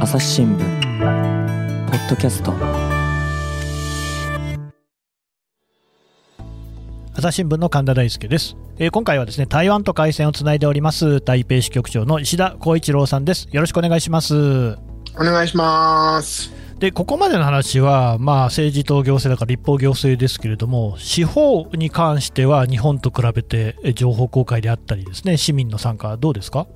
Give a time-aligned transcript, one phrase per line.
[0.00, 0.64] 朝日新聞ポ
[1.96, 2.54] ッドキャスト。
[7.14, 13.48] 朝日新聞の神田大輔です、えー今回はですね台湾と回線をつないでおります台北支局長の石田光一郎さんです。
[13.50, 14.78] よろしくお願いします。
[15.18, 16.52] お願いします。
[16.78, 26.66] でここまでの話は、まあ、政治と行政だから立法行政ですけれども司法に関しては日本と比べてえ情報公開であったりですね市民の参加はどうですか？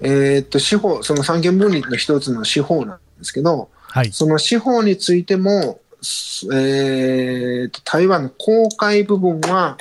[0.00, 4.12] えーっと、司法、その三権分立の一つの司法なんですけど、はい。
[4.12, 9.78] その司法についても、すえーっと、台湾の公開部分は、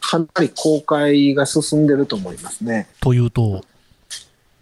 [0.00, 2.88] かなり公開が進んでると思いますね。
[3.00, 3.64] というと？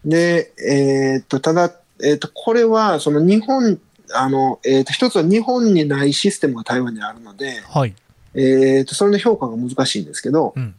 [0.05, 1.73] で、えーっと、ただ、
[2.03, 3.81] えーっと、これは、その日本、
[4.13, 7.95] あの、えーっと、一つは日本にないシステムが台湾にあるので、はい、
[8.35, 10.75] えーっと、それの評価が難しいんですけど、うん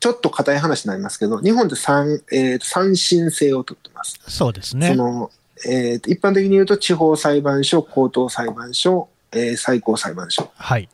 [0.00, 4.18] ちょっと硬い話になりますけど、日本って三、えー三審制をとってます。
[4.28, 5.30] そうですねその
[5.66, 10.50] えーと一般的に言うと地方裁判所、高等裁判所、えー最高裁判所。
[10.56, 10.88] はい、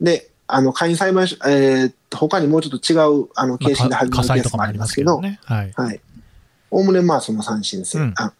[0.00, 6.00] で、あの、簡易裁判所、えーと他にもうちょっと違うあのまあ形式で始め火災るケースもあとかもありますすけど、けどねはい、はい。
[6.70, 7.98] おおむねまあその三審制。
[7.98, 8.32] うんあ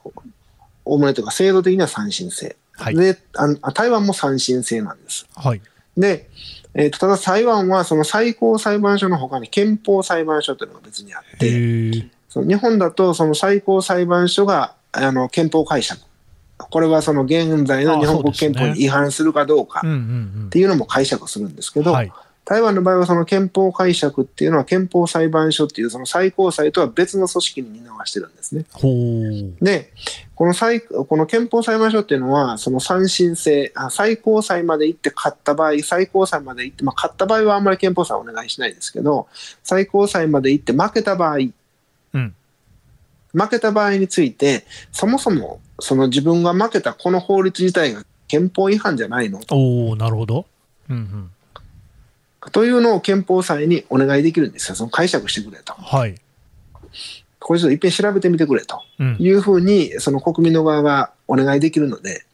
[0.85, 2.57] おおむねというか制度的には三審制。
[2.77, 5.27] はいであの、台湾も三審制なんです。
[5.35, 5.61] はい、
[5.97, 6.29] で、
[6.75, 12.09] えーとただ台湾はその最高裁判所の他に憲法裁判所というのが別にあっへて、ー。
[12.29, 16.01] その日本だとその最高裁判所があの憲法解釈。
[16.57, 22.13] これはその現在の日本国憲法に違反するかどうかっていうのも解釈するんですけど、うんはい、
[22.45, 28.67] 台湾の場合はその憲法解釈っていうのは憲法裁判所っていうその最高裁とは別の組織に担わしてるんですね。
[28.73, 29.93] ほうで、
[30.35, 39.27] この最この憲法裁判所っていうのは、その三審制、あ最高裁まで行って勝った場合、最高裁まで行って、まあ、勝った場合はあんまり憲法裁お願いしないですけど、
[39.63, 41.37] 最高裁まで行って負けた場合、
[42.13, 42.35] うん
[43.35, 50.47] 負けた場合について、そもそもその自分が負けたこの法律自体が憲法違反じゃないのおおなるほど、
[50.89, 51.31] うんうん、
[52.53, 54.75] というのを憲法裁にお願いできるんですよ。
[54.75, 55.75] その解釈してくれと。
[55.75, 56.15] はい、
[57.41, 58.83] これちょっと一遍調べてみてくれと。
[58.99, 62.25] うん、いうふうに、その国民の側がお願いできるので、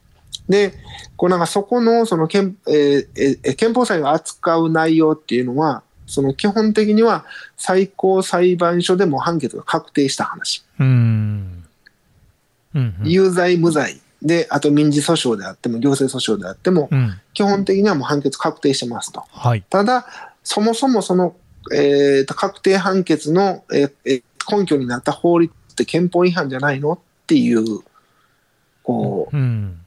[0.49, 0.75] で、
[1.17, 3.09] こうなんかそこのその憲,、えー
[3.45, 7.25] えー憲法裁が扱う内容っていうのは、その基本的には
[7.57, 10.65] 最高裁判所でも判決が確定した話。
[10.79, 11.65] うーん。
[12.75, 13.09] うんうん。
[13.09, 17.21] 有罪無罪で、あと民事訴訟であっても、行政訴訟であっても、うん。
[17.33, 19.25] 基本的にはもう判決確定してますと。
[19.31, 20.07] はい、ただ、
[20.45, 21.37] そもそもその、
[21.73, 27.81] えーと確定判決の、えーえー根拠になった法律って憲法違反じゃないのっていう、
[28.83, 29.81] こうん、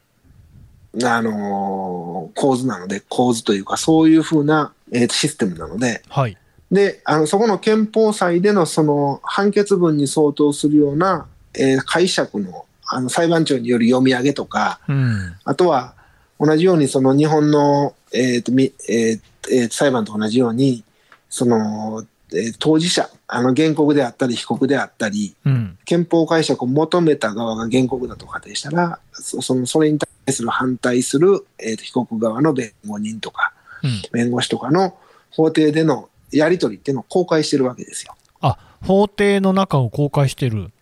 [0.94, 6.38] う、あのー構図なので、構図というか、そういうふうな、えーシステムなので、はい、
[6.70, 15.94] で、あの、そこの憲法裁でのその判決文に相当するような、えー解釈の、あの、裁判長による読み上げとか、うん、あとは、
[16.38, 20.84] 同じように、その日本の、えーとみえーえー裁判と同じように、
[21.28, 33.52] その、えー当事者、あの原告であったり被告であったり、うん、憲法解釈を求めた側が原告だと仮定したら、そそのそれに対する反対する、えーと被告側の弁護人とか、
[33.82, 34.02] うん。
[34.12, 34.96] 弁護士とかの
[35.30, 38.14] 法廷でのやり取りっていうのを公開してるわけですよ。
[38.40, 40.72] あ、法廷の中を公開してる。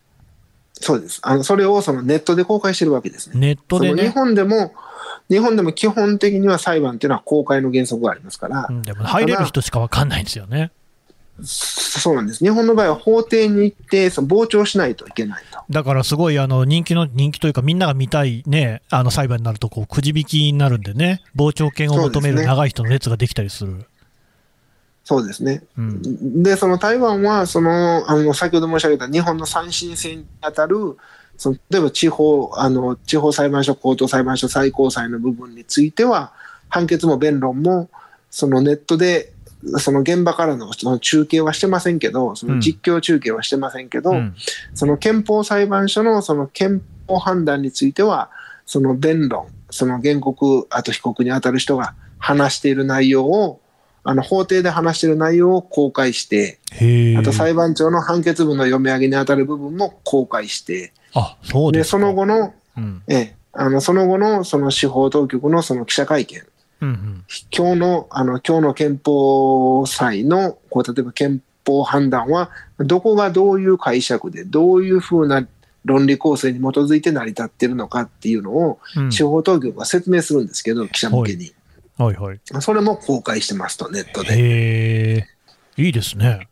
[0.73, 1.19] そうです。
[1.23, 3.39] あの、それをそのネットで公開してるわけですね。
[3.39, 4.09] ネットでその日ね。
[4.09, 4.73] 本でも、
[5.29, 10.71] 日本でも基本的には裁判っていうのは公開の原則がありますから、うん、でも入れる人しかわかんないんですよね。
[11.41, 12.43] そそうなんです。
[12.43, 15.59] 日本の場合は法廷に行って、その傍聴しないといけないと。
[15.69, 23.85] だからすごいあの人気の、人気というかみんなが見たいね、あの裁判になるとこうくじ引きになるんでね、傍聴券を求める長い人の列ができたりする。
[25.03, 25.63] そうですね。
[25.77, 26.43] うん。
[26.43, 30.97] で、その台湾は、その、あの、先ほど申し上げた日本の三審制に当たる、
[31.35, 36.31] その例えば地方、あの、地方裁判所、高等裁判所、最高裁の部分については、
[36.69, 37.89] 判決も弁論も、
[38.29, 39.33] そのネットで、
[39.77, 44.35] その現場からのその中継はしてませんけど、その実況中継はしてませんけど、うん
[44.73, 48.29] その憲法裁判所のその憲法判断については、
[48.65, 53.61] その弁論、その原告、あと被告に当たる人が話している内容を、
[54.05, 56.59] あの法廷で話している内容を公開して。
[57.17, 63.03] あと裁判長の判決文の読み上げに当たる部分も公開して、あ、そうでその後の、うん。
[63.07, 66.41] ええ、あのその後のその司法当局のその記者会見、
[66.81, 67.23] うんうん。
[67.55, 75.47] 今日のあの今日の憲法裁のこう例えば憲法判断はどこがどういう解釈でどういうふうな
[75.85, 81.53] 論理構成に基づいて成り立っているのかっていうのをうん司法当局が説明するんですけど、記者向けに。
[81.97, 82.39] はいはい。
[82.59, 85.27] それも公開してますと、ネットで。
[85.77, 86.47] いいですね。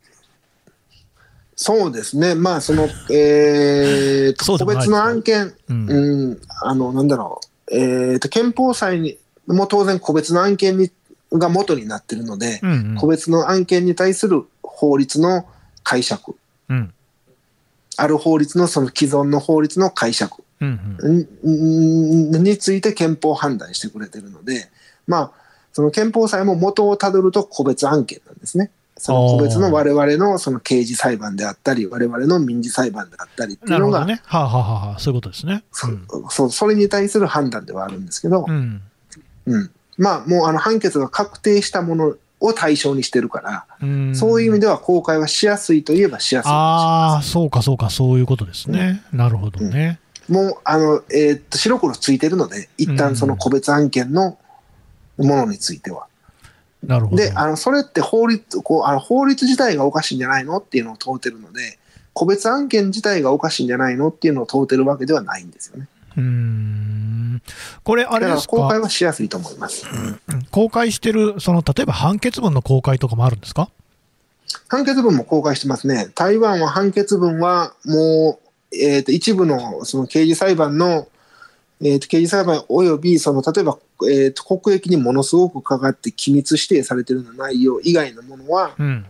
[1.54, 5.90] そうですね、まあ、その、えー個別の案件、うん。
[5.90, 10.90] うん、あの、なんだろう、えーと、憲法裁にも当然個別の案件に
[11.32, 12.96] が元になっているので、うんうん。
[12.96, 15.46] 個別の案件に対する法律の
[15.82, 16.36] 解釈、
[16.68, 16.92] うん。
[17.96, 20.42] ある法律のその既存の法律の解釈。
[20.60, 24.70] うんうんについて憲法判断してくれてるので、
[25.06, 25.32] まあ、
[25.72, 28.70] その憲法裁も元をたどると個別案件なんですね。
[28.96, 34.20] その個別の我々のその刑事裁判であったり、我々の民事裁判であったりっていうのが、ね。
[34.24, 35.64] はあ、はあはそういうことですね。
[35.72, 35.88] そ
[36.30, 38.82] そうそれに対する判断ではあるんですけど、うん。
[39.46, 49.02] うんまあ、もうあの判決が確定したものを対象にしてるから、うんそういう意味では公開はしやすいといえばしやすいかもしれああ、そうかそうか、そういうことですね。
[49.12, 50.00] なるほどね。
[50.28, 54.38] もうあの、えーっと白黒ついてるので、一旦その個別案件の
[55.18, 56.06] ものについては。
[56.84, 57.16] なるほど。
[57.16, 61.78] で、あのそれって法律こうあの法律自体がおかしいんじゃないのっていうのを問うてるので、
[62.12, 65.88] 個別案件自体がおかしいんじゃないのっていうのを問うてるわけではないんですよね。
[66.16, 67.42] うーん。
[67.84, 69.86] これ、あれです公開か、はしやすいと思います。
[70.50, 73.70] 公開してる、その、例えば判決文の公開とかもあるんですか？
[74.68, 76.08] 判決文も公開してますね。
[76.14, 78.38] 台湾は判決文はも
[78.72, 81.08] う、えー、と一部のその刑事裁判の、
[81.80, 89.04] えー、と刑事裁判およびその例えば、えー、と国益にものすごくかかって機密指定されているような内容以外のものは、うん。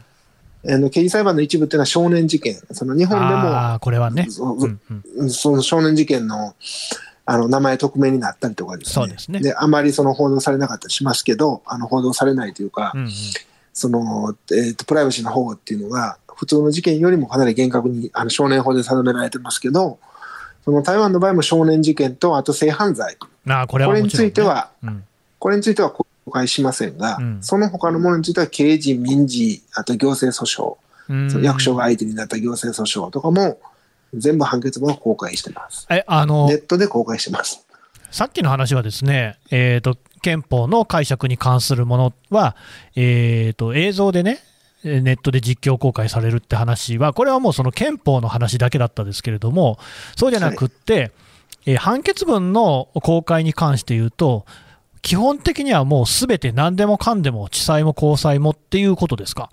[0.65, 4.29] あの刑事裁判の一部っていうのは少年事件、その日本でもこれはね。
[4.39, 4.81] うん
[5.17, 5.31] うん。
[5.31, 6.55] その少年事件の
[7.25, 8.93] あの名前匿名になったりとかですね。
[8.93, 9.41] そうですね。
[9.41, 13.11] であまりその報道されなかったりしますけど、あの報道されないというか、うんうん。
[13.73, 19.99] そのえー、とプライバシーの保護っていうのが、普通の事件よりもかなり厳格にあの少年法で定められてますけど、
[20.65, 23.17] その台湾の場合も少年事件と、あと性犯罪、
[23.49, 25.05] ああ、これはこれについては、うん
[25.39, 30.77] これについては公開しませんが、うんその他のものについては刑事、民事、あと行政訴訟、
[31.09, 33.59] うんその役所が相手になった行政訴訟とかも、
[34.15, 35.87] 全部判決文を公開してます。
[35.91, 37.67] え、あのネ、ットで公開してます。
[38.11, 42.57] さっきの話はですね、えー、と憲法の解釈に関するものは、
[42.95, 44.39] えー、と映像でね、
[44.85, 49.79] えーネットで実況公開されるって話は、これはもうその憲法の話だけだったですけれども、
[50.17, 51.11] そうじゃなくって、
[51.67, 54.45] えー判決文の公開に関して言うと、
[55.03, 59.51] 基本的にはもうすべて何でもかんでも地裁も高裁もっていうことですか？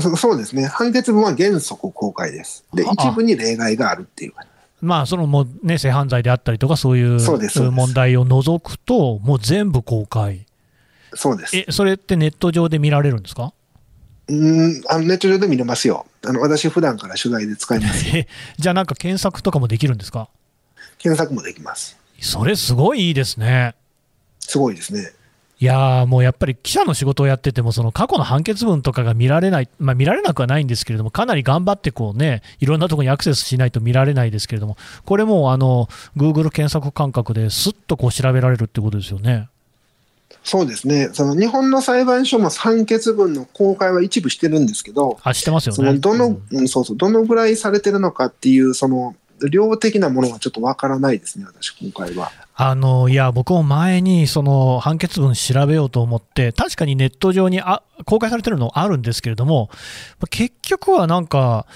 [0.00, 0.66] そそうですね。
[0.66, 2.64] 判決文は原則公開です。
[2.74, 4.32] で、あ一部に例外があるっていう。
[4.80, 7.18] まあ、そのもうね、性犯罪であったりとか、そういう
[7.70, 10.46] 問題を除くと、もう全部公開。
[11.14, 11.56] そうです。
[11.56, 13.52] え、それってネット上で見られるんですか？
[14.26, 16.06] うん、あのネット上で見れますよ。
[16.26, 18.04] あの私、普段から取材で使います。
[18.16, 18.26] え、
[18.58, 20.28] じゃあなんか検索とかもできるんですか？
[21.04, 21.98] 検索もできます。
[22.18, 23.74] それすごいいいですね。
[24.40, 25.12] すごいですね。
[25.60, 39.50] いやーもうやっぱり記者の仕事をやってても、その過去の判決文とかが見られない、まあ、見られなくはないんですけれども、かなり頑張ってこうね、いろんなところにアクセスしないと見られないですけれども、これもうあの、Google 検索感覚ですっとこう調べられるってことですよね。
[40.42, 41.10] そうですね。
[41.12, 45.92] その日本の裁判所も判決文の公開は一部してるんですけど、あ、知ってますよそね。
[45.92, 49.14] のどの、うん、そうそう、どのぐらいされてるのかっていう、その、
[49.48, 52.30] 量的なものはちょっとわからないですね、私、今回は。
[52.56, 59.70] あのいや僕も前にその判決文調べようと思って、確かにネット上にあ公開されてるのあるんですけれども、
[60.30, 61.66] 結局はなんか、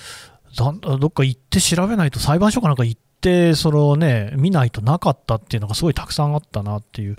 [0.57, 0.71] ど
[1.09, 7.17] っか行って調べないと、裁判所かなんか行って、そのね、見ないとなかったっていうのがすごいたくさんあったなっていう、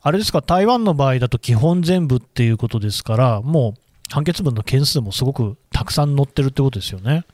[0.00, 7.24] あれですか、台湾の場合だと基本全部っていうことですから、もう判決文の件数もすごくたくさん載ってるってことですよね。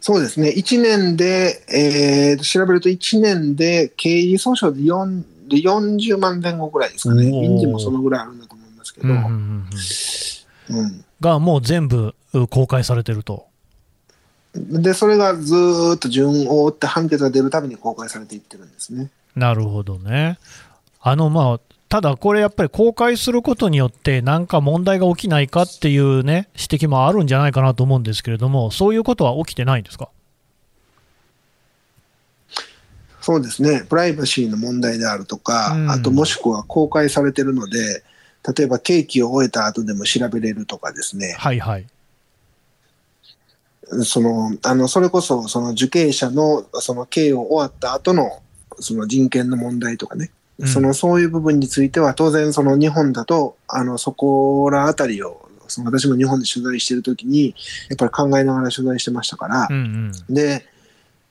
[0.00, 0.48] そうですね。
[0.56, 7.24] 1年で、えー、調べると1年で刑事訴訟で4で40万前後ぐらいですかね。
[7.30, 9.08] 民事もそのぐらいあるんだと思いますけど。
[9.08, 9.30] うんうんうん
[10.70, 13.46] うんうんがもう全部う公開されてると。
[14.54, 19.10] で、それがずーっと順を追って判決が出るたびに公開されていってるんですね。
[19.36, 20.38] なるほどね。
[21.00, 21.60] あのまあ
[21.90, 30.08] ただこれやっぱり公開することによって何か問題が起きないかっていうね指摘もあるんじゃないかなと思うんですけれどもそういうことは起きてないんですか？
[33.20, 33.84] そうですね。
[33.86, 38.02] プライバシーの問題であるとか、うんあともしくは公開されてるので、
[38.56, 41.36] 例えば刑期を終えた後でも調べれるとかですね。
[41.38, 41.86] はいはい。
[44.04, 48.40] その、あの、それこそ、その受刑者の、その刑を終わった後の、
[48.78, 50.30] その人権の問題とかね。
[50.60, 57.54] うんその、そういう部分については、当然、その日本だと、あの、そこらあたりを、その私も日本で取材してるときに、
[57.88, 60.34] やっぱり考えながら取材してましたからう、んうん。
[60.34, 60.66] で、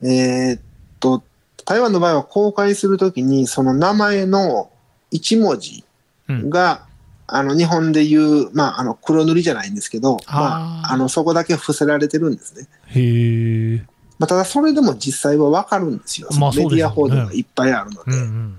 [0.02, 0.62] えーっ
[1.00, 1.24] と、
[1.66, 4.72] 台湾の場合は公開するときに、その名前の
[5.12, 5.84] 一文字
[6.28, 6.88] うんが、
[7.32, 12.68] あの日本でいう、まあ、あの黒塗りじゃないんですけど、まあ、あのそこだけ伏せられてるんですね。
[12.88, 13.86] へえ。
[14.18, 16.28] まあ、ただそれでも実際は分かるんですよ。
[16.32, 18.22] メディア報道がいっぱいあるのうんうで。
[18.24, 18.56] ん。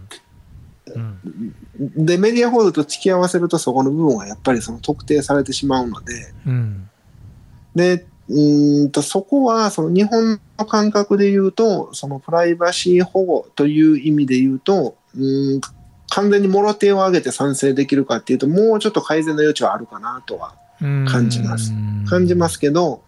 [0.94, 2.06] うん。
[2.06, 6.90] で、メディア報道と突き合わせるとそこの部分はやっぱりその特定されてしまうので、うん。
[7.75, 15.61] で、うーんとそこはその日本の感覚で言うと、そのプライバシー保護という意味で言うと、うーん
[16.12, 21.73] 完全にもろ手を挙げて賛成できるかっていうと、もうちょっと改善の余地はあるかなとは感じます
[22.09, 23.02] 感じますけど、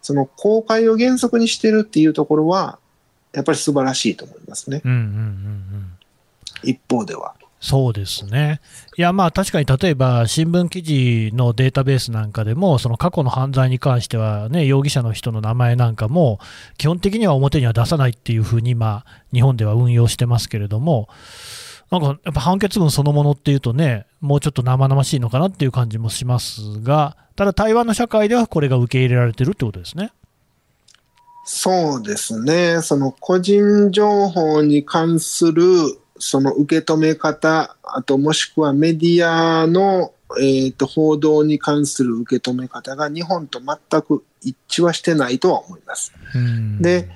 [0.00, 2.78] その公開を原則にしてるっていうところは、
[3.32, 5.95] やっぱり素晴らしいと思いますね、うんうんうんうん。
[6.66, 7.34] 一方では。
[7.60, 8.60] そうですね。
[8.96, 16.38] いや、まあ確かに例えば新聞記事のデータベースなんかでも、その過去の犯罪に関しては、ね、容疑者の人の名前なんかも、
[16.76, 21.08] 基本的には表には出さないっていうふうに、まあ、日本では運用してますけれども、
[21.90, 30.12] なんかやっぱ判決文そのものっていうとね、もうちょっと生々しいのかなっていう感じもしますが、ただ台湾の社会ではこれが受け入れられてるってことですね。
[31.44, 35.62] そうですね、その個人情報に関する
[36.18, 46.12] その受け止め方、あともしくはメディアの、えー、と報道に関する受け止め方が日本と全く一致はしてないとは思います。
[46.34, 46.82] うん。
[46.82, 47.08] で、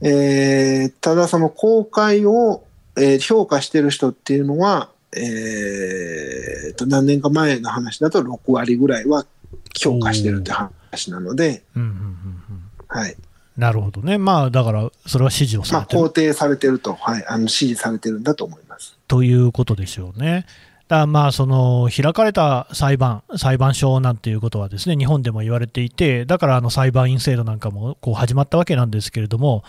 [0.00, 2.64] えーただその公開を、
[2.96, 9.26] えー評価してる人っていうのは、えーと何年か前の話だと6割ぐらいは
[9.78, 11.62] 評価してるって話なので、
[12.88, 13.16] はい
[13.56, 14.18] なるほどね。
[14.18, 18.98] まあ、だから、それは支持をさまあ、れてる肯定されてると、はい、あの支持されてるんだと思います。
[19.08, 20.46] ということでしょうね。
[20.88, 29.64] だまあその開かれた裁判、裁判所なんていうことはですね日本でも言われていて、だからあの裁判員制度なんかもこう始まったわけなんですけれども、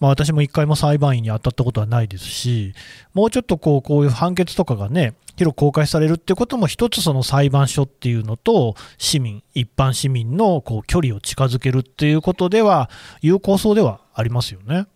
[0.00, 2.74] まあ、私も一回も裁判員に当たったことはないですし、
[3.14, 12.90] もうちょっとこうこういう判決とかがね、広く公開されるってことも、一つその裁判所っていうのと、市民、一般市民のこう距離を近づけるっていうことでは、
[13.22, 14.86] 有効そうではありますよね。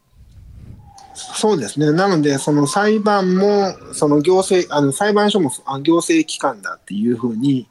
[1.15, 1.93] そうですね。
[1.93, 7.69] なので、その裁判も、その行政、あの裁判所もあ行政機関だっていうふうに、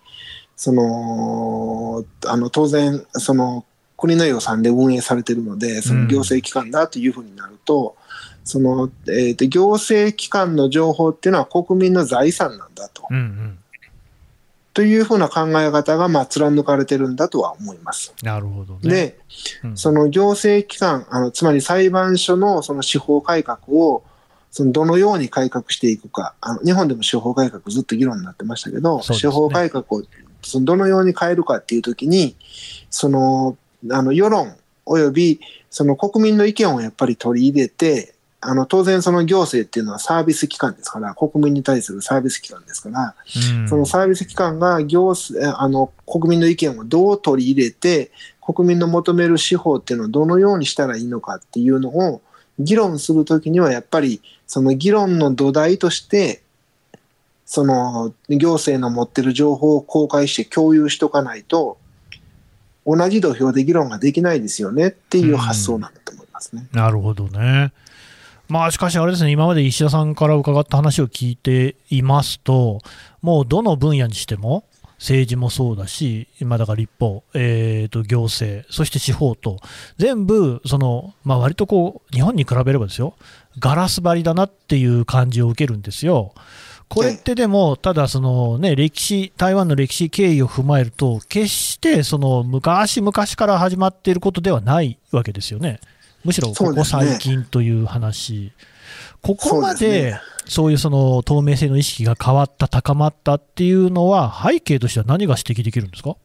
[0.56, 3.66] その、あの、当然、その、
[3.98, 7.96] 国の予算で運営されているので、その行政機関だというふうになると、
[8.44, 13.60] その、えっ、と、行政機関の情報っていうのは国民の財産なんだと、うんうん。
[14.74, 18.14] というふうな考え方が、まあ、貫かれてるんだとは思います。
[18.24, 18.90] なるほどね。
[18.90, 19.20] で、
[19.64, 24.04] うんその行政機関、あのつまり裁判所のその司法改革を
[24.50, 30.04] そのどのように改革していくか、あの日本でも司法改革ずっと議論になってましたけど、ね司法改革を
[30.42, 32.36] そのどのように変えるかっていうときに、
[32.90, 33.58] その
[33.92, 38.14] あの世論およびその国民の意見をやっぱり取り入れて、
[38.44, 43.16] あの当然その行政っていうのはサービス機関ですから、国民に対するサービス機関ですから、
[43.54, 52.22] うんそのサービス機関が行政あの国民の意見をどう取り入れて、国民の求める司法っていうのをどのようにしたらいいのかっていうのを
[52.58, 56.42] 議論するときには、やっぱりその議論の土台として、
[57.46, 61.78] その行政の持ってる情報を公開して共有しとかないと、
[62.88, 66.68] 同じ土俵で議論ができないですよねっていう発想なんだと思いますね。
[66.72, 67.72] なるほどね。
[68.52, 72.82] まあしかしあれですね、今まで石田さんから伺った話を聞いていますと、
[73.22, 74.66] もうどの分野にしても、
[74.98, 79.62] 政治もそうだし、今だから立法、えー、と行政、そして司法と、
[79.98, 83.16] 全部、そのまあ割とこう、日本に比べればですよ、
[83.58, 86.34] ガラス張りだなっていう感じを受けるんですよ。
[86.90, 95.80] これってでも、ただその、ね、歴史、台湾の歴史経緯を踏まえると、決してその昔々から始まっていることではないわけですよね。
[96.24, 98.52] むしろここ最近という話、
[99.22, 106.16] ここまでそういうその透明性の意識が変わった、高まったっていうのは、背景としては何が指摘できるんですか？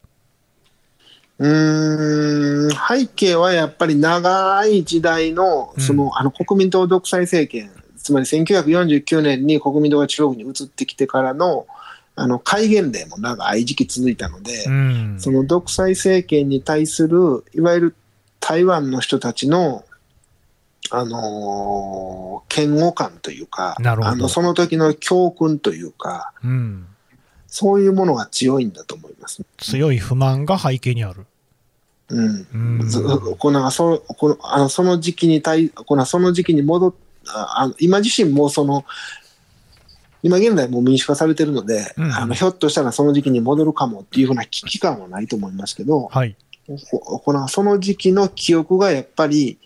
[1.39, 11.67] うーん背景はやっぱり長い時代のその、あの国民党独裁政権、つまり1949年に国民党が中国に移ってきてからの
[12.15, 15.15] あの戒厳令も長い時期続いたので、うん。
[15.19, 17.95] その独裁政権に対するいわゆる
[18.39, 19.83] 台湾の人たちの、
[20.91, 26.87] あのー嫌悪感というかあのその時の教訓というかうん、
[27.45, 29.43] そういうものが強いんだと思います。
[29.57, 31.25] 強い不満が背景にある。
[32.09, 33.03] うんうんず
[33.37, 36.93] このそこのあのその時期に対このその時期に戻っ
[37.27, 38.85] あ今自身もその
[40.23, 46.35] 今現在もう民主化されてるので、うんあのひょっとしたらその時期に戻るかもっていうふうな危機感はないと思いますけど、はい。
[46.91, 49.57] ここのその時期の記憶がやっぱり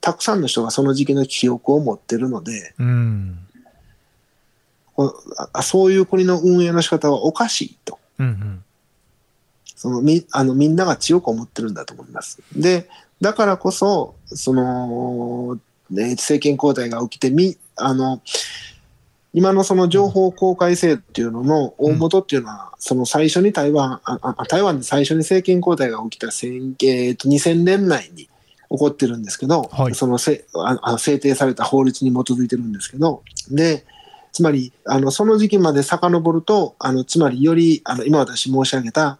[0.00, 3.38] たくさんの人がその時期の記憶を持ってるのでうん。
[4.94, 5.14] こ
[5.52, 8.64] あそういう国の運営の仕方はおかしいとうんうん
[9.78, 12.42] そのみあのみんなが強く思ってるんだと思います。
[12.56, 12.88] で、
[13.20, 15.56] だからこそ、その、
[15.88, 18.20] ね、政権交代が起きてみ、あの、
[19.32, 28.28] 今のその情報公開制度っていうのの大元っていうのは、その最初に台湾、ああ台湾で最初に政権交代が起きた千えーと2000年内に
[28.70, 33.84] 起こってるんですけど、はいそのせああの制定された法律に基づいてるんですけど、で、
[34.32, 39.18] つまり、あのその時期まで遡ると、あのつまりよりあの今私申し上げた、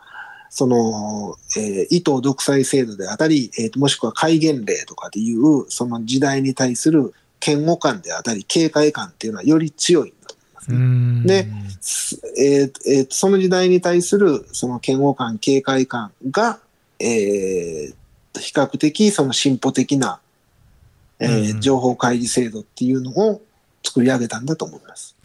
[0.50, 7.14] その、えー、意図独裁制度であったり、えーともしくは戒厳令とかでいう、その時代に対する
[7.46, 11.42] 嫌悪感であったり、警戒感っていうのはより強いんだと思いますうね。
[11.42, 16.58] んですえーえーその時代に対するその嫌悪感、警戒感が、
[17.00, 17.94] えー
[18.38, 20.20] 比較的その進歩的な、
[21.18, 23.42] えーうん情報開示制度っていうのを
[23.84, 25.16] 作り上げたんだと思います。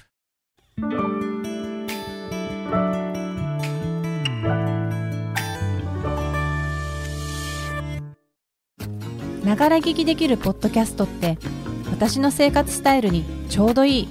[9.43, 11.37] ながら聞きできるポッドキャストって
[11.91, 14.09] 私の生活スタイルにちょうどいい。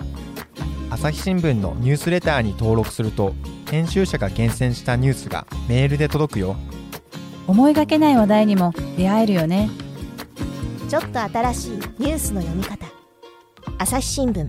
[0.90, 3.34] 朝日新聞のニュースレターに登録すると
[3.70, 6.54] 編集者が厳選したニュースがメールで届くよ
[7.46, 9.70] 思いがけない話題にも出会えるよね
[10.88, 12.86] ちょっと新しいニュースの読み方
[13.78, 14.48] 朝日新聞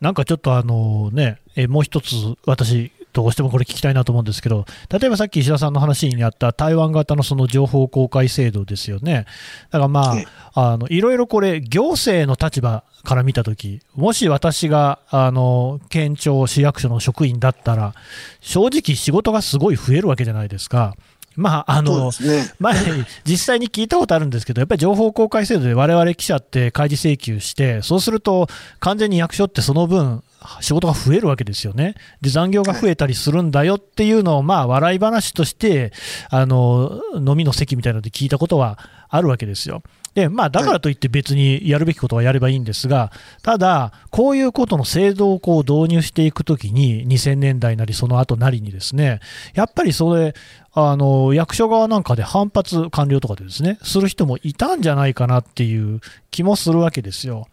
[0.00, 2.14] なんかちょっとあのね、えもう一つ
[2.46, 9.26] 私、どうしてもこれ聞きたいなと思うんですけど、例えばさっき石田さんの話にあった台湾型のその情報公開制度ですよね。
[9.70, 17.94] だからまええあ、あのいろいろこれ、行政の立場から見たとき、もし私があの県庁、市役所の職員だったら、
[18.40, 20.94] 正直仕事がすごい増えるわけじゃないですか。
[21.38, 22.52] まあ、あの、ね。
[22.58, 28.48] 前に実際に聞いたことあるんですけど、やっぱり情報公開制度で我々記者って開示請求して、そうすると
[28.80, 30.24] 完全に役所ってその分、
[30.60, 31.94] 仕事が増えるわけですよね。
[32.20, 35.92] で、残業が増えたりするんだよっていうのを、まあ、笑い話として、
[36.30, 38.78] あの、飲みの席みたいなので聞いたことは
[39.08, 39.82] あるわけですよ。
[40.14, 49.20] で、まあ、だからといって別にやるべきことはやればいいんですが、ただ、こういうことの制度をこう導入していくときに、2000年代なりその後なりにですね、
[49.54, 50.34] やっぱりそれ、
[50.72, 57.46] あの役所側なんかで反発、官僚とかでですね、する人もいたんじゃないかなっていう気もするわけですよ。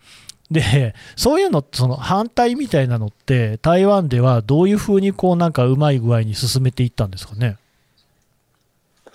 [0.52, 7.58] で、そういうの、その反対みたいなのって、台湾ではどういうふうにこうなんかうまい具合に進めていったんですかね？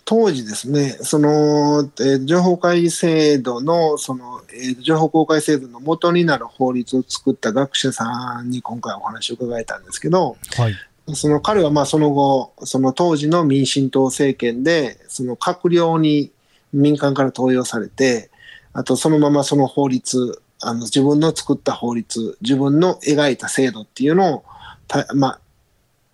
[0.05, 10.75] 当時ですね、その、えー情報開示制度の、その、えー情報公開制度の元になる法律を作った学者さんに今回お話を伺えたんですけど、はい。
[11.15, 16.33] その彼はまあその後、その当時の民進党政権で、その閣僚に
[16.73, 18.31] 民間から登用されて、
[18.73, 24.45] あとそのままその法律、あの自分の作った法律、自分の描いた制度っていうのを、
[24.89, 25.41] たまあ、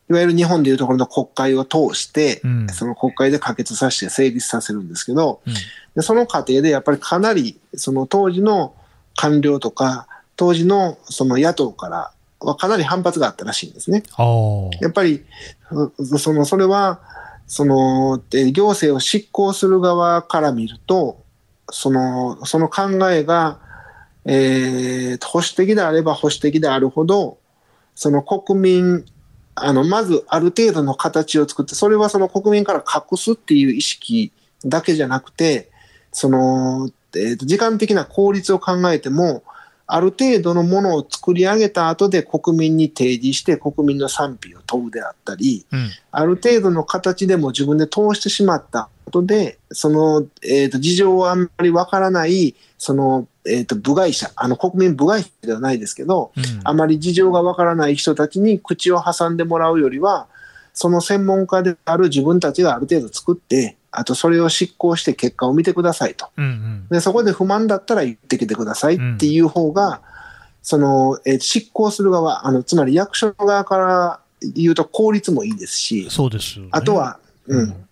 [0.09, 2.69] いわゆる日本でいうところの国会を通して、うん。
[2.69, 5.55] その国会で可決させて成立させるんですけど、うん。
[5.97, 8.75] でその過程でやっぱりかなりその当時の
[9.17, 10.07] 官僚とか
[10.37, 14.03] 当時のその野党からはかなり反発があったらしいんですね。
[14.81, 15.25] やっぱり
[15.71, 17.01] うそのそれは
[17.47, 21.23] そので行政を執行する側から見ると
[21.71, 23.59] そのその考えが、
[24.27, 27.39] えー保守的であれば保守的であるほど
[27.95, 29.05] その国民
[29.55, 34.33] あのまずある程度の形を作ってそれはその国民から隠すっていう意識
[34.65, 35.71] だけじゃなくて
[36.13, 39.43] その、えーと時間的な効率を考えても
[39.87, 45.91] ある程度のものを作り上げた後で国民に提示して国民の賛否を問うであったり、うん。
[46.11, 60.27] ある程度の形でも自分で通してしまったことで、その、えーと事情はあんまりわからない、その、えーと部外者、あの国民部外者ではないですけど、うんあまり事情がわからない人たちに口を挟んでもらうよりは、
[60.75, 66.29] その専門家である自分たちがある程度作って、あとそれを執行して結果を見てくださいと。
[66.37, 66.87] うんうん。
[66.91, 70.03] でそこで不満だったら言ってきてくださいっていう方が、
[70.63, 74.21] その、えー執行する側、あの、つまり役所側から
[74.55, 76.71] 言うと効率もいいですし、そうですよね。
[76.73, 77.86] あとは、うん。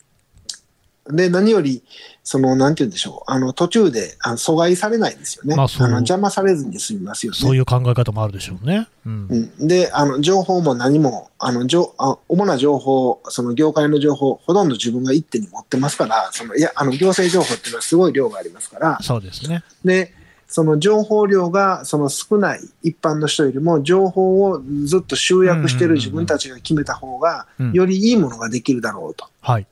[1.11, 1.83] で、何より、
[2.23, 5.55] その、なんて言うんでしょう、あの、途中であの阻害されないですよね。
[5.55, 7.39] まあそうの邪魔されずに済みますよね。
[7.39, 8.89] そういう考え方もあるでしょうね。
[9.05, 9.51] うん。
[9.59, 19.63] うん、で、あの、情報も何も、あの、情あ主な情報、その業界の情報、ほとんど自分が一手に持ってますから、その、いや、あの、行政情報っていうのはすごい量がありますから、そうですね。
[19.85, 20.15] で、
[20.47, 29.67] その情報量がその少ない一般の人よりも情報をずっと集約している自分たちが決めた方がうんよりいいものができるだろうとはい。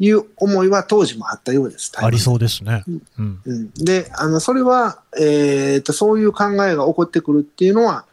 [0.00, 1.92] いう思いは当時もあったようです。
[1.94, 2.84] ありそうですね。
[3.18, 3.40] うん。
[3.44, 8.06] うん、であのそれは、えー、とそういう考えが起こってくるっていうのは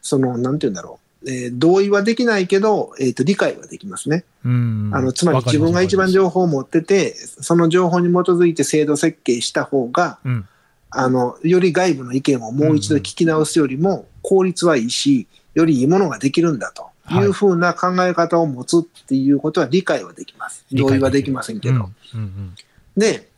[0.00, 4.24] そのなんて言うんだろうえー同意はできないけど、えーと理解はできますね。
[4.44, 10.48] うんあのつまり自分が一番情報を持ってて、その情報に基づいて制度設計した方が、うん
[10.96, 20.64] あのより外部の意見をもう一度聞き直すよりも効率はいいし、よりいいものができるんだというふうな考え方を持つっていうことは理解はできます。
[20.72, 21.74] 同意はできませんけど。
[21.74, 22.54] うんうん
[22.96, 23.28] で、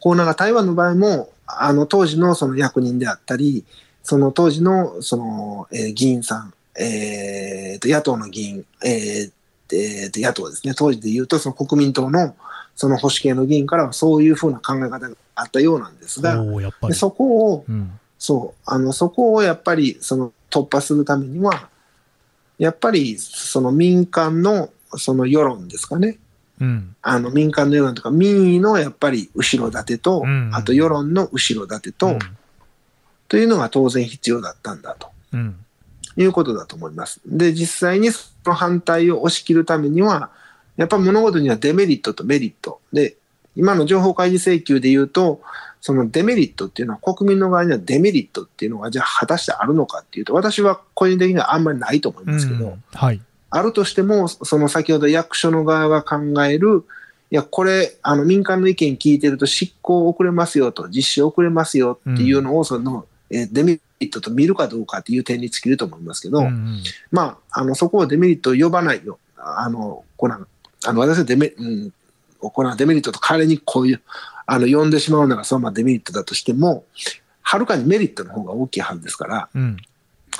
[0.00, 3.64] こうなんか台湾の場合も、あの当時のその役人であったり、
[4.02, 9.32] その当時のその、えー議員さん、えーと野党の議員、えー
[9.76, 12.34] えーと野党ですね、当時で言うとその国民党の
[12.74, 16.42] その保守系の議員からはそういうふうな考え方があったようなんですが。
[16.88, 21.68] でそこを、うんそう、あのそこをやっぱりその突破するためには、
[22.58, 26.18] やっぱりその民間のその世論ですかね、
[26.60, 26.96] うん。
[27.02, 30.50] あの民間の世論とか民意のやっぱり後ろ盾と、うん。
[30.54, 32.18] あと世論の後ろ盾と、
[33.28, 35.08] というのが当然必要だったんだと。
[35.32, 35.56] うん。
[36.16, 37.20] いうことだと思います。
[37.26, 40.30] で、実際にその反対を押し切るためには、
[40.76, 42.80] やっぱ物事にはデメリットとメリット。
[42.92, 43.16] で、
[43.56, 45.40] 今の情報開示請求で言うと、
[45.86, 53.20] そのデメリットっていうのは国民の側にはデメリットっていうのがじゃあ果たしてあるのかっていうと、私は個人的にはあんまりないと思いますけど、うんはい。
[53.50, 56.84] あるとしても、その先ほど役所の側が考える、
[57.30, 69.18] いや、これ、あの民間の意見聞いてると執行遅れますよと、実施遅れますよっていうのを、その、えーデメリットと見るかどうかっていう点に尽きると思いますけど、うんうんまあ、あのそこをデメリットを呼ばないよ。
[69.36, 70.46] あの、この
[70.86, 71.92] あの私はデメ,、うん、
[72.50, 74.02] このデメリットと代わりにこういう、
[74.46, 76.84] あの呼んでしまうのがそのままデメリットだとしても、
[77.42, 79.76] はるかにメリットの方が大きいはずですから、うん。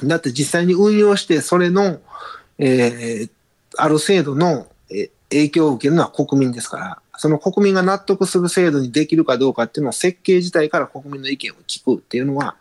[0.04, 2.00] だって実際に運用して、それの、
[2.58, 3.30] えー
[3.76, 12.56] ある制度のえー影響を受けるのは国民ですから、その国民が納得する制度にできるかどうかっていうのは、設計自体から国民の意見を聞くっていうのは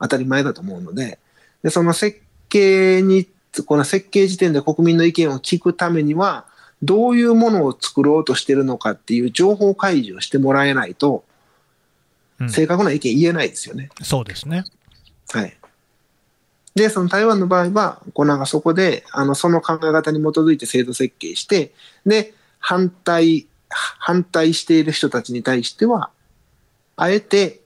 [0.00, 1.18] 当たり前だと思うので、
[1.62, 3.26] でその設計に、
[3.66, 6.46] この設計時点で国民の意見を聞くためには、
[6.82, 13.88] どういうものを作ろうとしてるのかっていう情報開示をしてもらえないと、うん正確な意見言えないですよね。
[14.02, 14.64] そうですね。
[15.30, 15.56] はい。
[16.74, 21.72] で、その台湾の場合は、こうなんかそこで、あの、その考え方に基づいて制度設計して、
[22.06, 26.10] で、反対、反対している人たちに対しては、
[26.96, 27.60] あえて、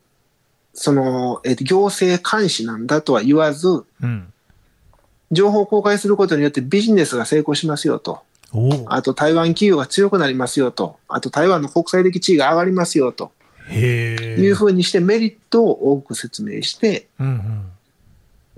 [0.75, 4.33] その、えっと、行政監視なんだとは言わず、うん。
[5.33, 8.21] 情報を公開することによってビジネスが成功しますよと。
[8.87, 10.99] あと台湾企業が強くなりますよと。
[11.09, 13.33] あと台湾の国際的地位が上がりますよと。
[13.71, 17.09] いうふうにしてメリットを多く説明して。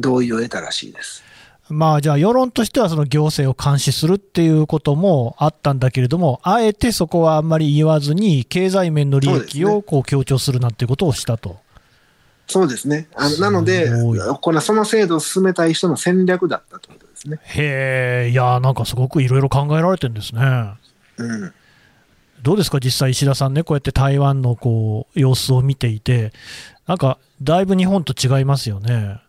[0.01, 1.25] 同意を得たらしいです。
[1.71, 11.59] まあじゃあ世論としてはその行政を監視するっていうこともあったんだけれども、あえてそこはあんまり言わずに、経済面の利益をこう強調するなんていうことをしたと。
[12.47, 13.09] そうですね。
[13.15, 13.91] あのなので、
[14.41, 17.41] このその制度を進めたい人の戦略だったということですね。
[17.43, 20.75] へえ、いやーなんかすごくいろいろ考えられてるんですね。
[21.19, 21.53] うん。
[22.43, 26.33] どうですか、実際、石田さんね、こうやって台湾のこう様子を見ていて、
[26.87, 29.21] なんかだいぶ日本と違いますよね。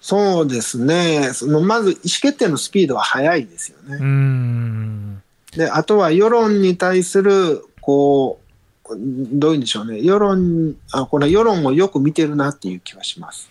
[0.00, 1.30] そうですね。
[1.32, 3.96] そのまず意思決定のスピードは速いですよね。
[4.04, 5.22] ん。
[5.52, 10.02] で、あとは世論に対する、こう、どういうんでしょうね。
[10.02, 13.48] 世論、あ、これ世論をよく見てるなっていう気はします。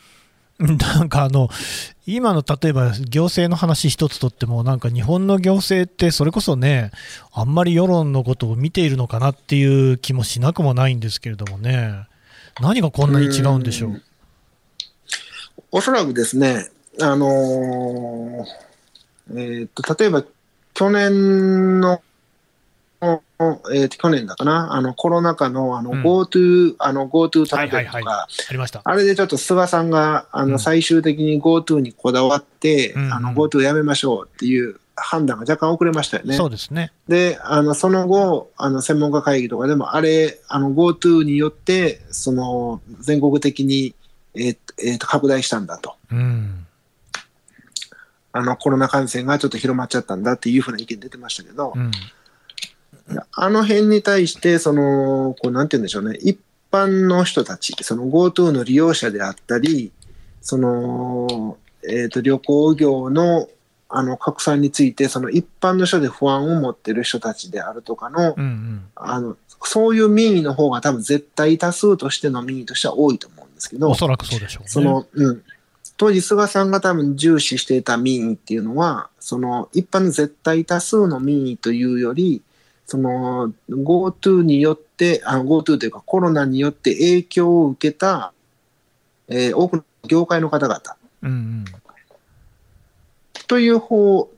[0.59, 1.49] なんかあの、
[2.05, 6.91] 今の例えば行政の話一つとっても、なんか日本の行政ってそれこそね、
[7.33, 12.07] あんまり世論のことを見ているのかなっていう気もしなくもないんですけれどもね。
[12.61, 14.01] 何がこんなに違うんでしょう？
[15.71, 16.69] おそらくですね、
[17.01, 18.45] あのー
[19.31, 20.23] えーっと、例えば
[20.75, 22.01] 去年の、
[23.73, 28.81] えー去年だかな、あのコロナ禍の GoTo、あの GoTo トラベルとか、ありました。
[28.83, 36.35] あれでちょっと菅さんがあうんの最終的に GoTo にこだわって、うん GoTo やめましょうっていう判断が若干遅れましたよね。
[36.35, 36.91] そうですね。
[37.07, 43.95] で、あのその後、あの専門家会議とかでも、あれ、あの GoTo によって、その全国的に、
[44.35, 45.95] えーえーと拡大したんだと。
[46.11, 46.65] うん。
[48.35, 51.91] あのコロナ感染がちょっと広まっちゃったんだっていうふうな意見出てましたけど、うん。
[53.31, 56.39] あの辺に対して、その、こうなんて言うんでしょうね、一
[56.71, 59.91] 般の人たち、その GoTo の利用者であったり、
[60.41, 63.47] その、えっ、と、旅行業の
[63.95, 68.83] あの拡散について、その一般の人で不安を持ってる人たちであるとかの、うんうん。
[68.95, 74.69] あの、そういう民意の方が多分絶対多数としての民意としては多いと思うんですけどお、そらくそうでしょうね。
[74.69, 75.43] その、うん。
[75.95, 82.41] 当時、菅さんが多分重視していた民意っていうのは、その一般の絶対多数の民意というより、
[82.85, 88.33] その GoTo によって、あの GoTo というかコロナによって影響を受けた、
[89.27, 90.81] えー多くの業界の方々、
[91.21, 91.65] うんうん。
[93.47, 94.29] という方、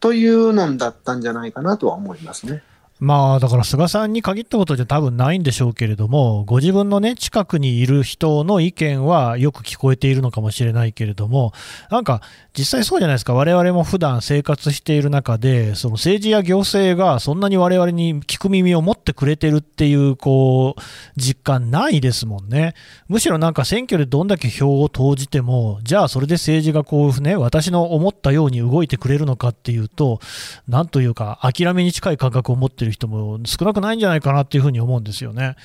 [0.00, 2.62] というのだったんじゃないかなとは思いますね。
[3.00, 11.52] まあ、だから菅さんに限ったことじゃ多分ないんでしょうけれども、ご自分のね、近くにいる人の意見はよく聞こえているのかもしれないけれども、
[11.90, 12.22] なんか、
[12.56, 20.80] 実際そうじゃないですか、我々も普段生活している中で、その政治や行政がそんなに我々に聞く耳を持ってくれてるっていう、こう、
[21.16, 22.74] 実感ないですもんね。
[23.08, 30.20] むしろなんか選挙でどんだけ票を投じても、じゃあそれで政治がこうね、私の思ったように動いてくれるのかっていうと、
[30.68, 35.56] なんというか、諦めに近い感覚を持ってる人も少なくないんじゃないかなっていうふうに思うんですよね。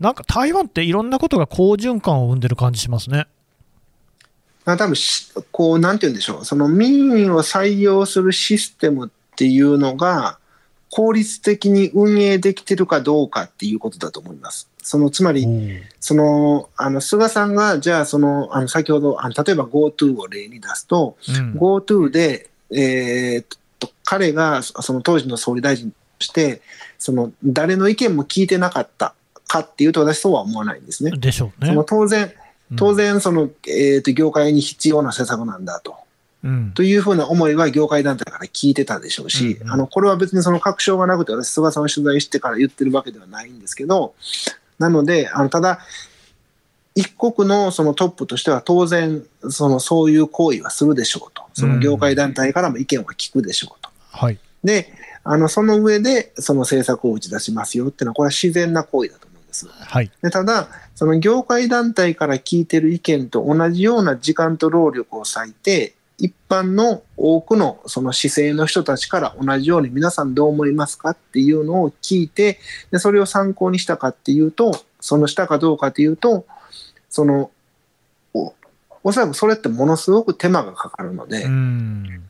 [0.00, 3.26] なんか台湾っていろんなことが好循環を生んでる感じしますね。
[4.64, 4.94] まあ、多分
[5.50, 10.38] こう、なんて言うんでしょう、その民意を採用するシステムっていうのが、
[10.90, 14.68] 効率的に運営できてるかどうかっていうことだと思います。
[14.82, 15.46] そのつまり、
[16.00, 23.46] そのあの菅さんが、じゃあその、あの先ほどあの、例えば GoTo を例に出すと、うん、GoTo で、えー、っ
[23.78, 26.62] と彼がその当時の総理大臣として、
[26.98, 29.14] その誰の意見も聞いてなかった
[29.46, 31.12] かっていうと、私、そうは思わないんですね。
[31.12, 31.70] でしょうね。
[31.70, 32.32] その当然
[32.76, 35.96] 当然その、えー、と業界に必要な施策なんだと。
[36.44, 44.14] うん、というふうな思いは業界団体から聞いてたでしょうし、うんうん、あのこれは別にその確証がなくて、私、菅さんを取材してから言ってるわけではないんですけど、
[44.78, 45.80] なので、あのただ、
[46.94, 53.90] 一国のそのトップとしては当然そのそういう行為はするでしょうと、その業界団体からも意見は聞くでしょうと。
[54.14, 54.92] うんはい、で
[55.24, 59.68] あのその上でその政策を打ち出しますよっていうのは、これは自然な行為だと思うんです。
[59.68, 72.58] はい、でただ、その業界団体から聞いてる意見と同じような時間と労力を割いて、一般の多くのその姿勢の人たちから同じように皆さんどう思いますかっていうのを聞いて、
[72.90, 76.44] でそれを参考にしたかっていうと、そのしたかどうかというと、
[77.08, 77.50] その
[78.34, 78.54] お
[79.04, 82.24] おそらくそれってものすごく手間がかかるので、うん。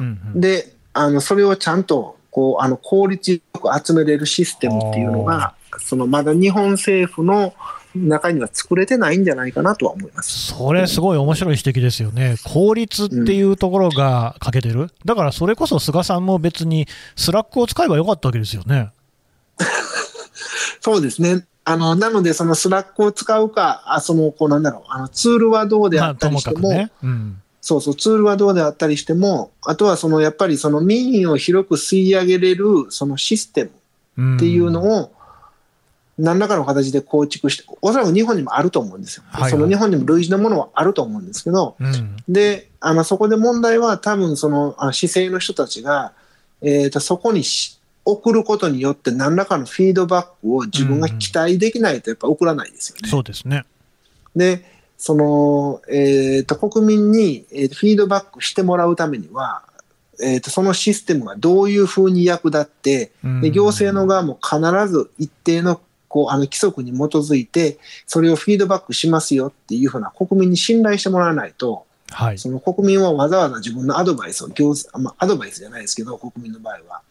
[0.00, 7.54] うんうん、であのそれをちゃんとこうあの効率よく集めれるシステムっていうのが、そのまだ日本政府の
[7.94, 10.54] 中には作れてないんじゃないかなとは思います。
[10.54, 18.92] それ、すごい面白い指摘ですよね、効率っていうところが欠けてる、うん、だからそれこそ菅さんも別に Slack を使えばよかったわけですよね。
[20.80, 21.44] そうですね。
[21.64, 26.90] あのなので、その Slack を使うか、あそのこうなんだろうあのツールはどうであったりしても、ね。
[27.02, 33.70] うん、そうそう、ツールはどうであったりしても、あとはそのやっぱりその民意を広く吸い上げれるそのシステ
[34.16, 35.12] ムっていうのを、
[36.18, 39.24] 何らかの形で構築して、おそらく日本にもあると思うんですよ。
[39.28, 46.14] はいはい、その日本にも類似のものはあると思うんですけど、うん、で、あの、そこで問題は多分その、あ市井の人たちが、
[46.62, 47.44] えっ、ー、と、そこに
[48.06, 53.00] 送ることによって何らかのフィードバックを自分が期待できないとやっぱ送らないですよね。
[53.04, 53.66] うん、そうですね。
[54.34, 59.62] で、その、えっ、ー、と、国民に、えー、フィードバックしてもらうためには、
[60.20, 64.58] えーと、そのシステムがどういうふうに役立って、で行政の側も必
[64.88, 77.02] ず一定のこう、あの規則に基づいて、それをフィードバックしますよっていうふうな国民に信頼してもらわないと、はい、その国民はわざわざ自分のアドバイスを行、まあ、アドバイスじゃないですけど、国民の場合は、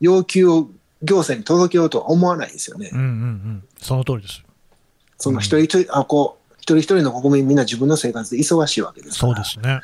[0.00, 0.70] 要求を
[1.02, 2.90] 行政に届けようとは思わないですよね。
[2.92, 4.42] うんうんうん、その通りです。
[5.18, 9.34] その一人一人、あこう一人一人の国民みんな自分の生活で忙しいわけですから。
[9.34, 9.80] そうですね。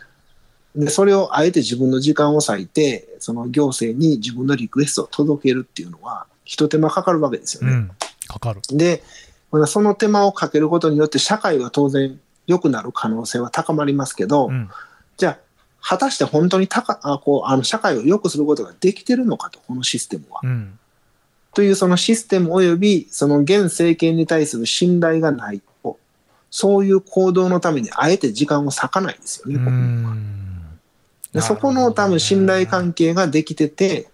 [0.74, 7.72] でそれをあえて自分の時間を割いて、その行政に自分のリクエストを届けるっていうのは、ひと手間かかるわけですよね。
[7.72, 7.90] うん
[8.30, 8.60] かかる。
[8.70, 9.02] で、
[9.66, 14.70] その手間をかけることによって社会は当然良くなる可能性は高まりますけど、うん、
[15.16, 15.38] じゃあ、
[15.82, 20.40] 果たして本当にたかあこうあの社会を良くすることができてるのかと、このシステムは。
[20.44, 20.78] うん、
[21.52, 25.69] というそのシステム及びその現政権に対する信頼がないと、
[26.50, 30.16] そういう行動のためにあえて時間を割かないですよね、国民は。
[31.32, 34.08] でそこの多分信頼関係ができてて、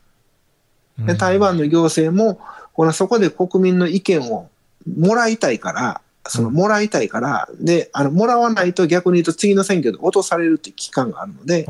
[0.99, 2.38] で台湾の行政も
[2.75, 4.51] これはそこで国民の意見を
[4.99, 11.64] もらいたいから、そのもらいたいから、うん、で、あの、もらわないと逆に言うと次の選挙で落とされるっていう期間があるので、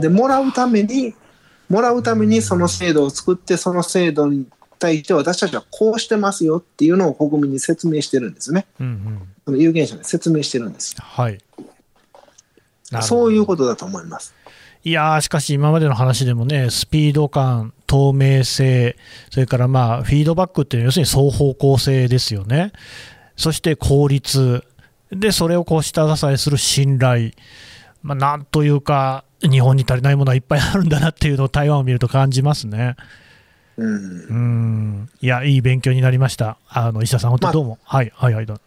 [0.00, 1.14] で、もらうために、
[1.68, 4.46] もらうためにその制度を作って、その制度に
[4.78, 8.66] 対して私たちはこうしてますよっていうのを国民に説明してるんですね。
[8.80, 10.94] うんうん、有権者に説明してるんです。
[11.00, 11.38] はい。
[13.02, 14.34] そういうことだと思います。
[14.84, 18.96] いやしかし今までの話でもね、スピード感、透明性、
[19.30, 22.72] それからまあフィードバックっていうのは要するに双方向性ですよね。
[23.36, 24.62] そして効率。
[25.10, 27.32] で、それをこう下支えする信頼。
[28.02, 32.96] まあ、なんというか、日本に足りないものはいっぱいあるんだなっていうのを台湾を見ると感じますね。
[33.76, 36.56] うん、うんいや、いい勉強になりました。
[36.68, 38.58] あの石田さん、本当どうも、まあ、はい、はい、はい、ど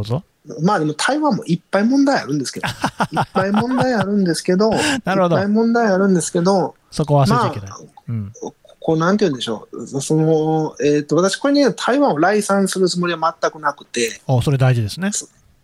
[0.00, 0.22] うぞ。
[0.62, 4.70] まあでも台湾もいっぱい問題あるんですけど、 いっぱい問題あるんですけど、
[5.04, 7.68] なるほどいっぱい問題あるんですけど、そこは忘れちゃいけない。
[7.70, 8.32] まあうん。
[8.80, 15.10] こうなんて言うんでしょう、その、えっ、と、私これね、台湾を来賛するつもりは全くなくて、おそれ大事ですね。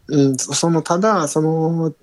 [0.09, 1.94] うん、その、ただ、その、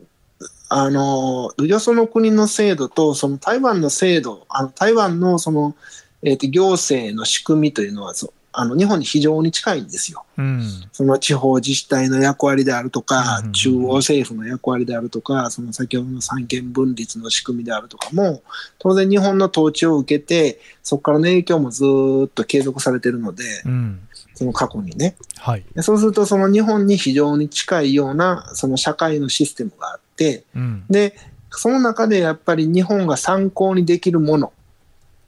[0.70, 5.76] あの、よその国の制度と、その台湾の制度、あの台湾のその、
[6.24, 10.26] えっ、と、行政の仕組みというのは、そうあの、日本に非常に近いんですよ。
[10.38, 10.64] うん。
[10.92, 18.42] その地方自治体の役割であるとかうん、中央政府の役割であるとか、その先ほどの三権分立の仕組みであるとかも、
[18.80, 24.00] 当然日本の統治を受けて、そこからの影響もずーっと継続されているので、うん。
[24.34, 25.16] その過去にね。
[25.38, 25.64] はい。
[25.76, 30.84] でそうすると、その日本に非常に近いような、その社会のシステムがあって、うん。
[30.90, 31.16] で、
[31.52, 34.54] その中でやっぱり日本が参考にできるもの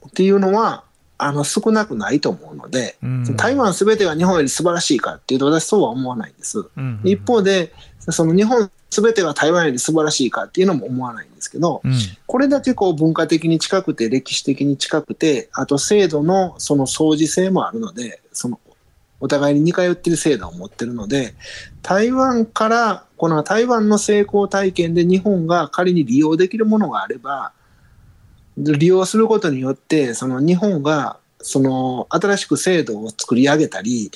[0.07, 0.83] っていうのは、
[1.17, 6.59] あの、少なくないと思うので、うん台湾すべてが日本より素晴らしいかっていうと、私そうは思わないんです。
[6.75, 11.93] うん一方で、その日本すべてが台湾より素晴らしいかっていうのも思わないんですけど、うん。
[12.25, 18.59] これだけこう文化的に近くて、歴史的に近くて、あと制度のその相似性もあるので、その
[19.21, 21.35] お互いに似通っている制度を持ってるので、
[21.83, 27.53] 台湾から、この台湾の成功体験で日本が仮に利用できるものがあれば、
[28.57, 34.11] 利用することによって、その日本が、その新しく制度を作り上げたり、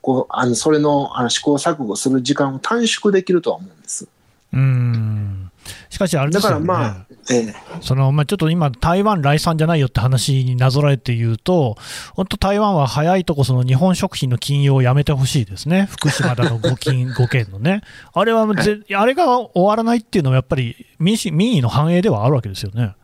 [0.00, 4.08] こうあのそれのあの試行錯誤する時間を短縮できるとは思うんです。
[4.52, 5.50] うん。
[5.88, 6.66] しかし、あれでだかすよね。
[6.66, 11.76] らまあ、ええそのまあ、ちょっと今、台湾来産じゃないよって話になぞらえて言うと、
[12.14, 22.94] 本当、台湾は早いとこ、その日本食品の禁輸をやめてほしいですね、福島だの5金、 5件のね、あれはぜ、あれが終わらないっていうのは、やっぱり民主民意の反映ではあるわけですよね。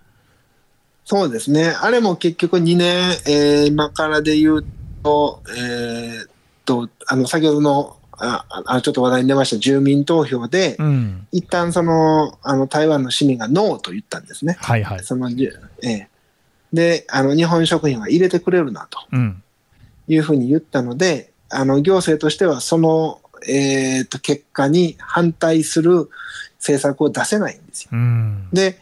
[1.06, 1.68] そうですね。
[1.68, 4.64] あれも結局2年、えー今からで言う
[5.04, 6.28] と、えーっ
[6.64, 14.56] と、あの、先ほどの、ああちょっと話題に出ました住民投票で、うん、一旦その、あの、台湾の市民がノーと言ったんですね。
[14.60, 15.04] はいはい。
[15.04, 16.08] その、ええ
[16.72, 19.42] で、あの、日本食品は入れてくれるなとうん、
[20.08, 26.10] いうふうに言ったので、あの、行政としてはその、えーっと、結果に反対する
[26.58, 27.90] 政策を出せないんですよ。
[27.92, 28.80] うん、で、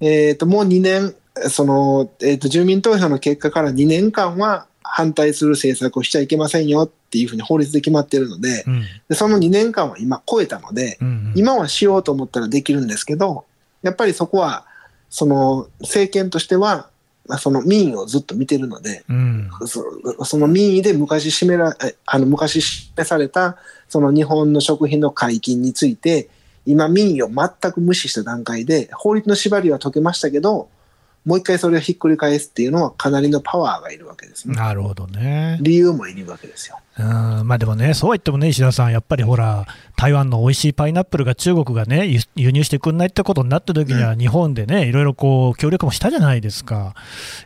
[0.00, 1.14] えー、ともう2年、
[1.48, 13.44] そのえー、と住民投票の結果から2年間は反対する政策をしちゃいけませんよっていうふうに法律で決まっているのでうん、で、その2年間は今超えたので、うん、今はしようと思ったらできるんですけど、
[13.82, 14.66] やっぱりそこは、
[15.10, 16.88] その政権としては、
[17.26, 23.56] まあその民意をずっと見てるので、うん、そその民意で昔示らえあの昔示された
[23.88, 26.28] その日本の食品の解禁について
[26.66, 30.68] 今民意を全く無視した段階で法律の縛りは解けましたけど
[31.24, 34.54] もう一回それをひっくり返すっていうのはかなりのパワーがいるわけですね。
[34.54, 35.58] なるほどね。
[35.62, 36.78] 理由もいるわけですよ。
[36.98, 46.94] うんまあでもね、そうは言ってもね、石田さん、やっぱりほら、台湾の美味しいパイナップルが中国がね、輸輸入してくんないってことになった時には、日本でね、いろいろこう協力もしたじゃないですか。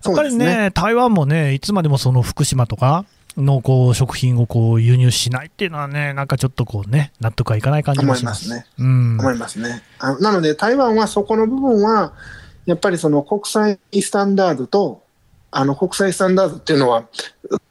[0.05, 8.47] やっぱりね、ね台湾もね、いつまでもその福島とかのこう食品をこう輸入しないっていうのはね、なんかちょっとこうね、納得はいかない感じもします。
[8.47, 8.73] 思いますね。
[8.79, 9.83] うん思いますね。
[9.99, 12.13] あなので台湾はそこの部分は
[12.69, 15.03] やっぱりその国際スタンダードと
[15.51, 17.05] あの国際スタンダードっていうのは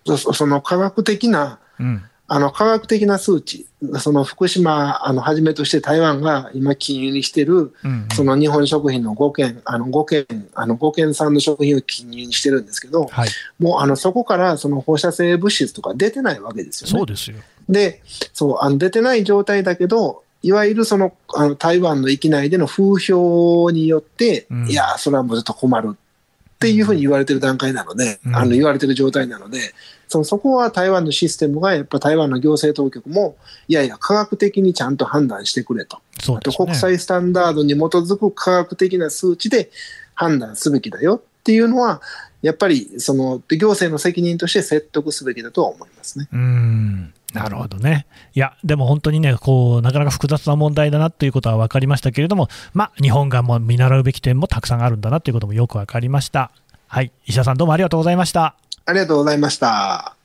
[0.05, 3.65] そその科学的なうんあの科学的な数値、
[3.99, 13.29] その福島あのはじめとして台湾が今禁輸にしてる、うんその日本食品の5件、あの5件、あの5件産の食品を禁輸にしてるんですけど、はい、
[13.59, 16.99] もうあのそこからその放射性物質とか出てないわけですよね。
[16.99, 17.37] そうですよ。
[17.69, 18.01] で、
[18.33, 29.59] そう、あの出てない状態だけど、いわゆるそのあの台湾の域内での風評によって、うんいや、それはもうちょっと困るっていうふうに言われてる段階なので、うんあの言われてる状態なので、
[30.07, 33.35] そのそこは台湾のシステムが、やっぱ台湾の行政当局も、
[33.67, 35.97] いやいや、科学的にちゃんと判断してくれと。
[35.97, 36.51] あと。
[36.51, 39.69] 国際スタンダードに基づく科学的な数値で
[40.15, 42.01] 判断すべきだよっていうのは、
[42.41, 46.27] やっぱりその行政の責任として説得すべきだとは思いますね。
[46.31, 48.07] うんなるほどね。
[48.33, 56.51] いや、でも本当にね、こう、なかなか複雑な問題だなということは分かりましたけれども、まあ、日本がもう見習うべき点もたくさんあるんだなということもよく分かりました。
[56.87, 57.11] はい。
[57.25, 58.55] 石田さんどうもありがとうございました。
[58.85, 60.15] ありがとうございました。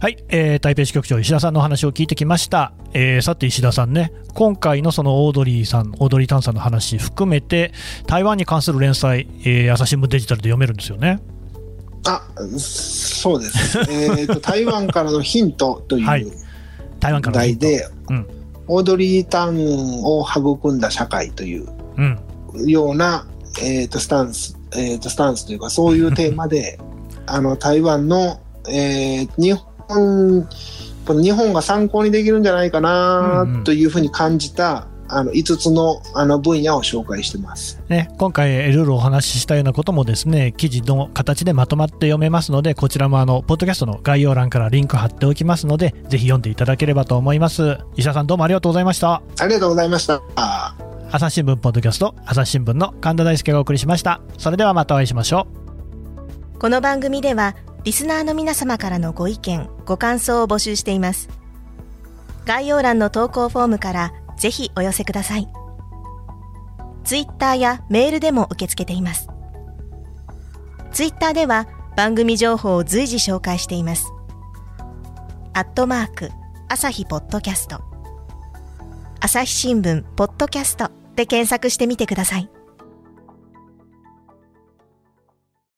[0.00, 7.72] はい、えー台北支局長石田さんのお話を聞いてきました、えーさて石田さんね今回のそのオードリーさんオードリー・タンさんの話含めて
[8.06, 11.20] 台湾に関する連載、えー朝日新聞デジタルで読めるんですよね。
[12.06, 12.22] あ、
[12.58, 13.78] そうです。
[13.90, 16.22] えっと、台湾からのヒントといはい。
[16.22, 16.32] う
[17.00, 17.66] 台湾からのヒント。
[17.66, 18.26] 題で、うん。
[18.68, 19.56] オードリー・タン
[20.04, 22.18] を育んだ社会といううん。
[22.70, 23.26] ような、
[23.60, 26.78] えー、とスタンス、えー、とスタンスというかそういうテーマで
[27.26, 37.80] あの台湾の、えー日本日本が参考にできるんじゃないかうんうなんというふうに感じた、あの5つのあの分野を紹介してます。
[37.88, 47.78] ね、今回、いろいろお話ししたようなこともですね記事の形でまとまって読めますので、こちらもあのポッドキャストの概要欄からリンク貼っておきますので、ぜひ読んでいただければと思います。
[47.96, 49.22] 石田さん、どうもありがとうございました。
[49.40, 50.20] ありがとうございました。
[51.10, 54.20] 朝日新聞ポッドキャスト、朝日新聞の神田大輔がお送りしました。
[54.36, 55.46] それではまたお会いしましょ
[56.54, 56.58] う。
[56.58, 57.54] この番組では
[57.88, 61.30] リスナーの皆様からのご意見ご感想を募集しています。
[62.44, 65.48] 概要欄の投稿フォームからぜひお寄せください。
[67.02, 69.30] ツイッターやメールでも受け付けています。
[70.92, 71.66] ツイッターでは
[71.96, 74.12] 番組情報を随時紹介しています。
[75.54, 76.30] アットマーク
[76.68, 77.80] 朝日ポッドキャスト。
[79.20, 82.50] 朝日新聞ポッドキャストで検索してみてください。